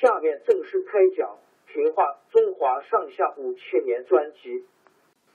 [0.00, 1.38] 下面正式开讲
[1.72, 4.64] 《评话中华上下五千年》专辑。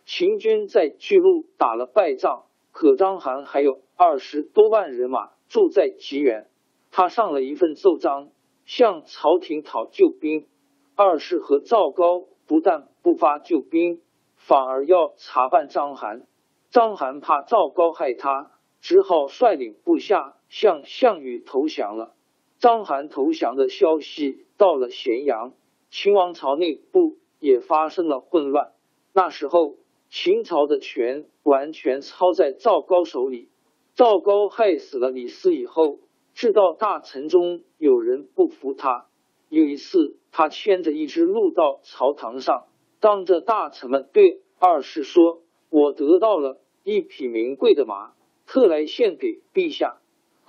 [0.05, 6.47] 秦军在巨鹿打了败仗，可章邯还有二十多万人马住在济源，
[6.91, 8.30] 他上了一份奏章，
[8.65, 10.47] 向朝廷讨救兵。
[10.95, 14.02] 二世和赵高不但不发救兵，
[14.35, 16.23] 反而要查办章邯。
[16.69, 20.35] 章邯怕赵高害他，只好率领部下。
[20.49, 22.15] 向项羽投降了。
[22.59, 25.53] 章邯投降的消息到了咸阳，
[25.89, 28.73] 秦王朝内部也发生了混乱。
[29.14, 29.77] 那时候，
[30.09, 33.47] 秦朝的权完全操在赵高手里。
[33.95, 35.99] 赵高害死了李斯以后，
[36.33, 39.05] 知道大臣中有人不服他。
[39.47, 42.65] 有一次，他牵着一只鹿到朝堂上，
[42.99, 48.11] 当着大臣们对二世说：“我得到了一匹名贵的马，
[48.45, 50.02] 特来献给陛下。”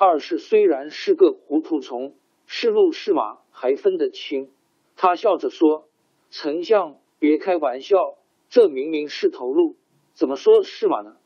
[0.03, 2.15] 二世虽然是个糊涂虫，
[2.47, 4.51] 是鹿是马还分得清。
[4.97, 5.91] 他笑着说
[6.33, 8.17] ：“丞相别开玩笑，
[8.49, 9.77] 这明明是头鹿，
[10.15, 11.19] 怎么说是马呢？”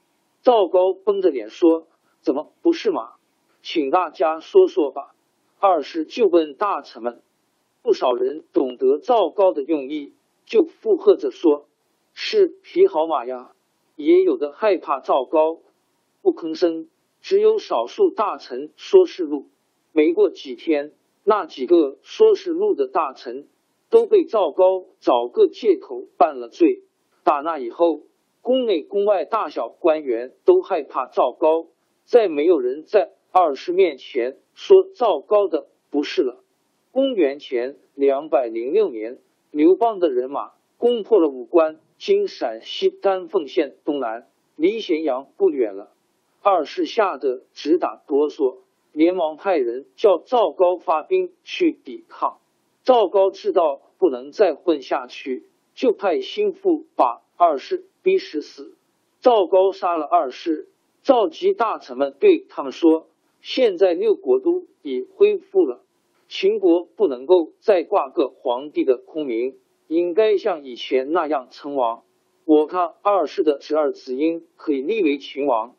[0.43, 1.87] 赵高绷着脸说
[2.21, 3.13] ：“怎么不是马？
[3.63, 5.15] 请大家说说吧。”
[5.61, 7.23] 二世就问大臣们，
[7.81, 10.15] 不少人懂得赵高的用意，
[10.47, 11.69] 就附和着说
[12.13, 13.53] ：“是匹好马呀。”
[13.95, 15.61] 也有的害怕赵高，
[16.23, 16.89] 不吭声。
[17.25, 19.47] 只有少数大臣说是鹿。
[19.93, 20.93] 没过几天，
[21.25, 23.49] 那几个说是鹿的大臣
[23.89, 26.83] 都被赵高找个借口办了罪。
[27.23, 28.03] 打那以后，
[28.43, 31.69] 宫内宫外大小官员都害怕赵高，
[32.05, 36.45] 再没有人在二世面前说赵高的不是了。
[36.93, 39.19] 公元前两百零六年，
[39.51, 45.94] 刘邦的人马攻破了武关，今陕西丹凤县东南，离咸阳不远了。
[46.47, 48.59] 二世吓得直打哆嗦，
[48.93, 52.39] 连忙派人叫赵高发兵去抵抗。
[52.83, 58.77] 赵高知道不能再混下去，就派心腹把二世逼死死。
[59.23, 60.69] 赵高杀了二世，
[61.03, 63.07] 召集大臣们对他们说
[63.41, 65.81] ：“现在六国都已恢复了，
[66.29, 69.57] 秦国不能够再挂个皇帝的空名，
[69.89, 72.03] 应该像以前那样称王。
[72.45, 75.75] 我看二世的侄儿子婴可以立为秦王。”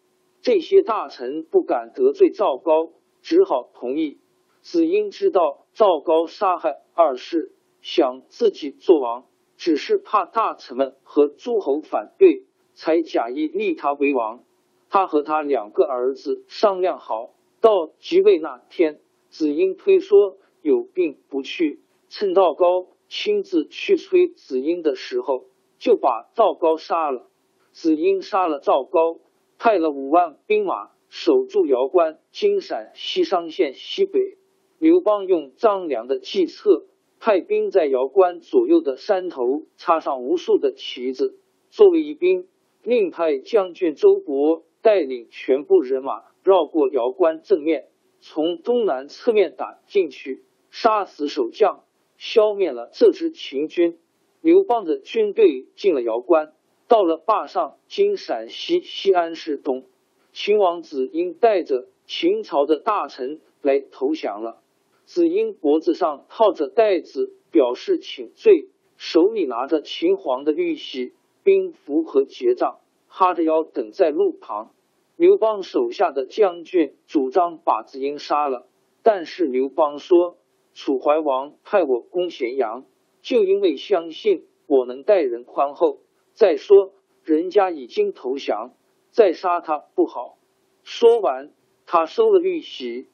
[0.45, 2.91] 这些大臣不敢得罪赵高，
[3.23, 4.19] 只好同意。
[4.61, 9.25] 子婴知道赵高杀害二世，想自己做王，
[9.57, 12.43] 只是怕大臣们和诸侯反对，
[12.75, 14.43] 才假意立他为王。
[14.87, 18.99] 他和他两个儿子商量好，到即位那天，
[19.31, 25.45] 子婴推说有病不去，趁赵高亲自去催子婴的时候，
[25.79, 27.25] 就把赵高杀了。
[27.71, 29.17] 子婴杀了赵高。
[29.57, 34.37] 派了五万兵马守住瑶关，今陕西商县西北。
[34.77, 36.85] 刘邦用张良的计策，
[37.19, 42.47] 派兵在瑶关左右的山头插上无数的旗子作为疑兵，
[42.83, 47.87] 另派将军周勃带领全部人马绕过瑶关正面，
[48.19, 51.85] 从东南侧面打进去，杀死守将，
[52.17, 53.97] 消灭了这支秦军。
[54.41, 56.53] 刘邦的军队进了瑶关。
[56.87, 59.85] 到了坝上，今陕西西安市东，
[60.31, 64.61] 秦王子婴带着秦朝的大臣来投降了。
[65.03, 74.71] 子婴脖子上套着带子，表示请罪，手里拿着秦皇的玉玺、兵符和结账，哈着腰等在路旁。
[75.15, 78.67] 刘邦手下的将军主张把子婴杀了，
[79.01, 80.37] 但是刘邦说
[80.75, 82.85] ：“楚怀王派我攻咸阳，
[83.21, 85.99] 就因为相信我能待人宽厚。
[86.35, 86.93] 再说
[87.23, 88.73] 人家已经投降，
[89.09, 90.37] 再杀他不好。”
[90.83, 91.51] 说完，
[91.87, 93.07] 他收了玉玺，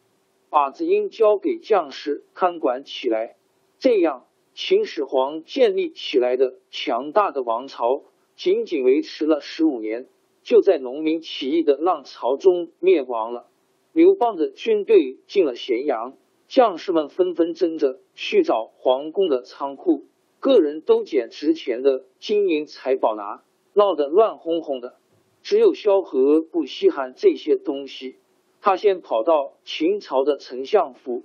[0.50, 3.38] 把子婴交给将士看管起来。
[3.79, 8.03] 这样，秦始皇建立起来的强大的王朝，
[8.35, 10.07] 仅仅维持了十五年。
[10.44, 13.47] 就在农民起义的浪潮中灭亡了。
[13.94, 16.17] 刘邦的军队进了咸阳，
[16.47, 20.07] 将士们纷纷争着去找皇宫的仓库，
[20.41, 23.43] 个人都捡值钱的金银财宝拿，
[23.73, 24.95] 闹得乱哄哄的。
[25.43, 28.15] 只有萧何不稀罕这些东西，
[28.59, 31.23] 他先跑到秦朝的丞相府，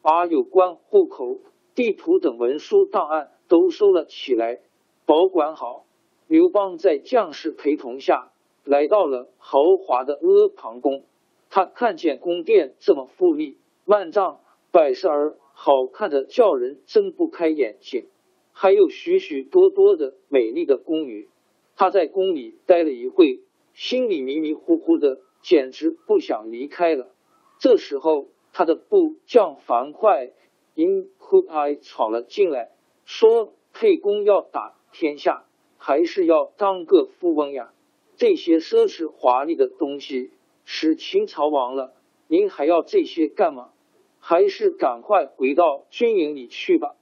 [0.00, 1.40] 把有关户口、
[1.74, 4.60] 地图等文书档案都收了起来，
[5.04, 5.84] 保管好。
[6.26, 8.32] 刘邦在将士陪同下。
[8.64, 11.04] 来到了豪华的阿房宫，
[11.50, 14.40] 他看见宫殿这么富丽，万丈
[14.70, 18.06] 摆设儿好看的叫人睁不开眼睛，
[18.56, 21.28] 还有许许多多的美丽的宫女。
[21.76, 23.40] 他在宫里待了一会，
[23.74, 27.10] 心里迷迷糊糊的，简直不想离开了。
[27.58, 30.30] 这时候，他的部将樊哙
[30.74, 32.70] 因哭哀闯了进来，
[33.04, 35.44] 说：“沛公要打天下，
[35.76, 37.72] 还是要当个富翁呀？”
[38.16, 40.30] 这些奢侈华丽的东西
[40.64, 41.92] 使秦朝亡了，
[42.28, 43.72] 您还要这些干嘛？
[44.20, 46.94] 还是赶快回到军营里去吧。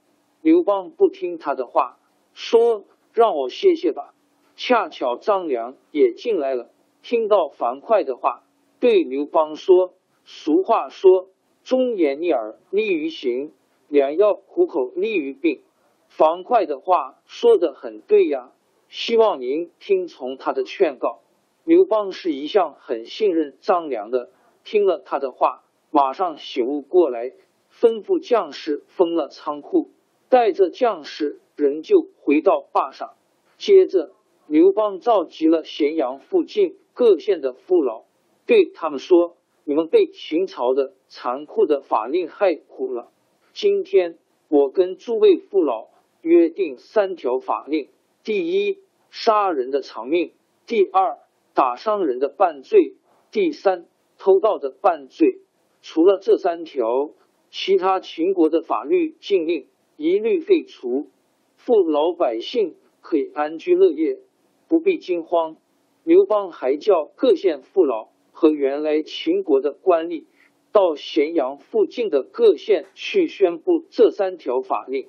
[0.43, 1.97] 刘邦不听他的话，
[2.33, 4.13] 说：“让我歇歇吧。”
[4.57, 6.69] 恰巧张良也进来了，
[7.01, 8.43] 听到樊哙的话，
[8.81, 9.93] 对刘邦说
[10.25, 11.29] ：“俗话说，
[11.63, 13.53] 忠言逆耳利于行，
[13.87, 15.61] 良药苦口利于病。
[16.09, 18.51] 樊哙的话说的很对呀。”
[18.89, 21.21] 希望您听从他的劝告。
[21.63, 24.29] 刘邦是一向很信任张良的，
[24.65, 27.31] 听了他的话，马上醒悟过来，
[27.71, 29.89] 吩咐将士封了仓库，
[30.33, 33.13] 带着将士仍旧回到坝上。
[33.59, 34.13] 接着，
[34.47, 38.05] 刘邦召集了咸阳附近各县的父老，
[38.47, 43.11] 对他们说：“你们被秦朝的残酷的法令害苦了。
[43.53, 45.89] 今天，我跟诸位父老
[46.21, 47.89] 约定三条法令。”
[48.25, 48.79] 第一，
[49.11, 50.31] 杀人的偿命；
[50.65, 51.19] 第二，
[51.53, 52.95] 打伤人的半罪；
[53.29, 53.85] 第三，
[54.17, 55.41] 偷盗的半罪。
[55.83, 57.11] 除了这三条，
[57.51, 59.67] 其他秦国的法律禁令
[59.97, 61.07] 一律废除，
[61.55, 64.19] 父老百姓可以安居乐业，
[64.67, 65.57] 不必惊慌。
[66.03, 70.25] 刘邦还叫各县父老和原来秦国的官吏
[70.71, 75.07] 到咸阳附近的各县去宣布这三条法令，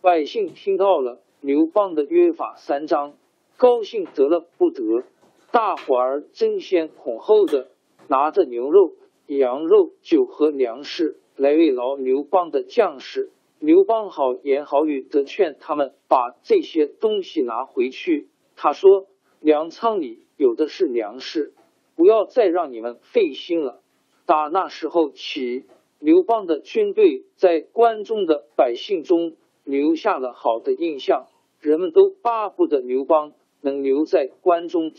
[0.00, 1.20] 百姓听到了。
[1.40, 3.18] 刘邦的约法三章，
[3.58, 5.04] 高兴得了不得，
[5.52, 7.68] 大伙儿争先恐后的
[8.08, 8.94] 拿着牛肉、
[9.26, 13.30] 羊肉、酒和粮食来慰劳刘邦的将士。
[13.64, 18.28] 刘邦好言好语的劝他们把这些东西拿回去。
[18.56, 19.06] 他说
[19.40, 21.54] ：“粮仓里有的是粮食，
[21.96, 23.80] 不要再让你们费心了。”
[24.26, 25.64] 打那时候起，
[25.98, 29.32] 刘邦的军队在关中的百姓中
[29.64, 31.24] 留下了好的印象。
[31.58, 34.92] 人们都巴不得刘邦能留在关中。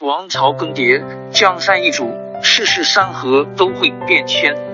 [0.00, 2.04] 王朝更迭，江山易主，
[2.40, 4.73] 世事山河都会变迁。